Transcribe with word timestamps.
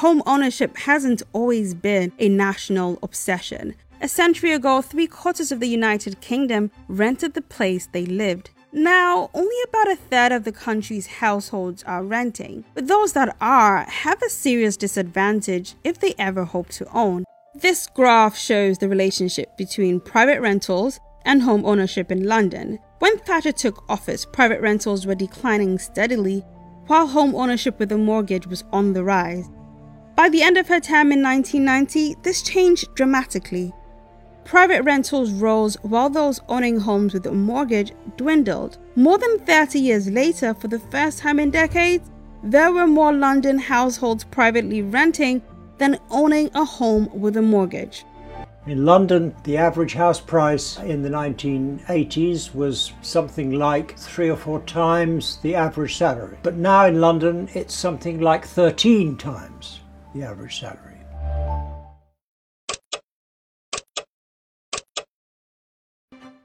Home 0.00 0.22
ownership 0.26 0.76
hasn't 0.76 1.22
always 1.32 1.72
been 1.72 2.12
a 2.18 2.28
national 2.28 2.98
obsession. 3.02 3.74
A 4.02 4.08
century 4.08 4.52
ago, 4.52 4.82
three 4.82 5.06
quarters 5.06 5.50
of 5.50 5.58
the 5.58 5.68
United 5.68 6.20
Kingdom 6.20 6.70
rented 6.86 7.32
the 7.32 7.40
place 7.40 7.88
they 7.90 8.04
lived. 8.04 8.50
Now, 8.74 9.30
only 9.32 9.56
about 9.66 9.90
a 9.90 9.96
third 9.96 10.32
of 10.32 10.44
the 10.44 10.52
country's 10.52 11.06
households 11.06 11.82
are 11.84 12.04
renting, 12.04 12.66
but 12.74 12.88
those 12.88 13.14
that 13.14 13.34
are 13.40 13.84
have 13.88 14.20
a 14.20 14.28
serious 14.28 14.76
disadvantage 14.76 15.76
if 15.82 15.98
they 15.98 16.12
ever 16.18 16.44
hope 16.44 16.68
to 16.72 16.86
own. 16.92 17.24
This 17.54 17.86
graph 17.86 18.36
shows 18.36 18.76
the 18.76 18.90
relationship 18.90 19.56
between 19.56 20.00
private 20.00 20.42
rentals 20.42 21.00
and 21.24 21.40
home 21.40 21.64
ownership 21.64 22.12
in 22.12 22.26
London. 22.26 22.78
When 22.98 23.16
Thatcher 23.20 23.52
took 23.52 23.82
office, 23.88 24.26
private 24.26 24.60
rentals 24.60 25.06
were 25.06 25.14
declining 25.14 25.78
steadily, 25.78 26.44
while 26.86 27.06
home 27.06 27.34
ownership 27.34 27.78
with 27.78 27.90
a 27.92 27.96
mortgage 27.96 28.46
was 28.46 28.62
on 28.74 28.92
the 28.92 29.02
rise. 29.02 29.48
By 30.16 30.30
the 30.30 30.42
end 30.42 30.56
of 30.56 30.68
her 30.68 30.80
term 30.80 31.12
in 31.12 31.22
1990, 31.22 32.16
this 32.22 32.40
changed 32.40 32.94
dramatically. 32.94 33.74
Private 34.44 34.82
rentals 34.82 35.30
rose 35.30 35.76
while 35.82 36.08
those 36.08 36.40
owning 36.48 36.80
homes 36.80 37.12
with 37.12 37.26
a 37.26 37.32
mortgage 37.32 37.92
dwindled. 38.16 38.78
More 38.94 39.18
than 39.18 39.40
30 39.40 39.78
years 39.78 40.08
later, 40.08 40.54
for 40.54 40.68
the 40.68 40.78
first 40.78 41.18
time 41.18 41.38
in 41.38 41.50
decades, 41.50 42.10
there 42.42 42.72
were 42.72 42.86
more 42.86 43.12
London 43.12 43.58
households 43.58 44.24
privately 44.24 44.80
renting 44.80 45.42
than 45.76 45.98
owning 46.08 46.48
a 46.54 46.64
home 46.64 47.10
with 47.12 47.36
a 47.36 47.42
mortgage. 47.42 48.06
In 48.66 48.86
London, 48.86 49.36
the 49.44 49.58
average 49.58 49.92
house 49.92 50.18
price 50.18 50.78
in 50.78 51.02
the 51.02 51.10
1980s 51.10 52.54
was 52.54 52.94
something 53.02 53.52
like 53.52 53.98
three 53.98 54.30
or 54.30 54.36
four 54.36 54.60
times 54.60 55.38
the 55.42 55.54
average 55.54 55.94
salary. 55.94 56.38
But 56.42 56.56
now 56.56 56.86
in 56.86 57.02
London, 57.02 57.50
it's 57.52 57.74
something 57.74 58.22
like 58.22 58.46
13 58.46 59.18
times 59.18 59.80
the 60.18 60.26
average 60.26 60.60
salary. 60.60 60.92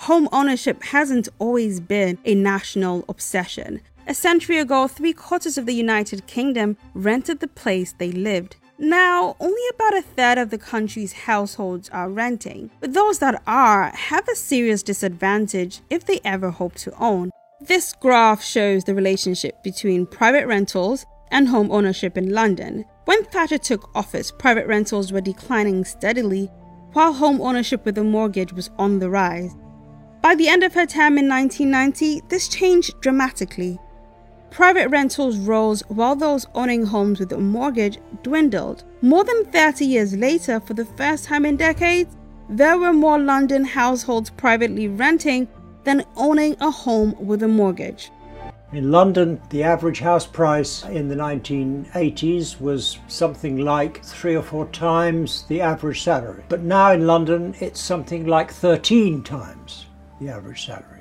Home 0.00 0.28
ownership 0.30 0.84
hasn't 0.84 1.28
always 1.40 1.80
been 1.80 2.18
a 2.24 2.34
national 2.34 3.04
obsession. 3.08 3.80
A 4.06 4.14
century 4.14 4.58
ago, 4.58 4.86
three 4.86 5.12
quarters 5.12 5.58
of 5.58 5.66
the 5.66 5.74
United 5.74 6.28
Kingdom 6.28 6.76
rented 6.94 7.40
the 7.40 7.48
place 7.48 7.92
they 7.92 8.12
lived. 8.12 8.54
Now, 8.78 9.34
only 9.40 9.62
about 9.74 9.96
a 9.96 10.02
third 10.02 10.38
of 10.38 10.50
the 10.50 10.58
country's 10.58 11.12
households 11.12 11.88
are 11.88 12.08
renting, 12.08 12.70
but 12.78 12.92
those 12.92 13.18
that 13.18 13.42
are 13.46 13.90
have 13.90 14.28
a 14.28 14.36
serious 14.36 14.82
disadvantage 14.82 15.80
if 15.90 16.04
they 16.04 16.20
ever 16.24 16.50
hope 16.50 16.74
to 16.76 16.92
own. 17.00 17.30
This 17.60 17.94
graph 17.94 18.44
shows 18.44 18.84
the 18.84 18.94
relationship 18.94 19.60
between 19.64 20.06
private 20.06 20.46
rentals 20.46 21.06
and 21.30 21.48
home 21.48 21.70
ownership 21.70 22.16
in 22.16 22.32
London. 22.32 22.84
When 23.04 23.24
Thatcher 23.24 23.58
took 23.58 23.90
office, 23.94 24.32
private 24.32 24.66
rentals 24.66 25.12
were 25.12 25.20
declining 25.20 25.84
steadily, 25.84 26.50
while 26.92 27.12
home 27.12 27.40
ownership 27.40 27.84
with 27.84 27.98
a 27.98 28.04
mortgage 28.04 28.52
was 28.52 28.70
on 28.78 28.98
the 28.98 29.10
rise. 29.10 29.54
By 30.22 30.34
the 30.34 30.48
end 30.48 30.64
of 30.64 30.74
her 30.74 30.86
term 30.86 31.18
in 31.18 31.28
1990, 31.28 32.22
this 32.28 32.48
changed 32.48 33.00
dramatically. 33.00 33.78
Private 34.50 34.88
rentals 34.88 35.36
rose 35.36 35.82
while 35.88 36.16
those 36.16 36.46
owning 36.54 36.86
homes 36.86 37.20
with 37.20 37.32
a 37.32 37.38
mortgage 37.38 37.98
dwindled. 38.22 38.84
More 39.02 39.22
than 39.22 39.44
30 39.46 39.84
years 39.84 40.16
later, 40.16 40.60
for 40.60 40.74
the 40.74 40.84
first 40.84 41.24
time 41.24 41.44
in 41.44 41.56
decades, 41.56 42.16
there 42.48 42.78
were 42.78 42.92
more 42.92 43.18
London 43.18 43.64
households 43.64 44.30
privately 44.30 44.88
renting 44.88 45.48
than 45.84 46.04
owning 46.16 46.56
a 46.60 46.70
home 46.70 47.14
with 47.24 47.42
a 47.42 47.48
mortgage. 47.48 48.10
In 48.72 48.90
London, 48.90 49.40
the 49.50 49.62
average 49.62 50.00
house 50.00 50.26
price 50.26 50.84
in 50.84 51.06
the 51.08 51.14
1980s 51.14 52.60
was 52.60 52.98
something 53.06 53.58
like 53.58 54.04
three 54.04 54.34
or 54.34 54.42
four 54.42 54.66
times 54.66 55.44
the 55.46 55.60
average 55.60 56.02
salary. 56.02 56.42
But 56.48 56.62
now 56.62 56.90
in 56.90 57.06
London, 57.06 57.54
it's 57.60 57.80
something 57.80 58.26
like 58.26 58.50
13 58.50 59.22
times 59.22 59.86
the 60.20 60.30
average 60.30 60.66
salary. 60.66 60.95